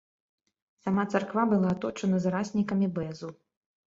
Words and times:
Сама 0.85 1.03
царква 1.17 1.43
была 1.51 1.69
аточана 1.75 2.21
зараснікамі 2.23 2.87
бэзу. 2.97 3.29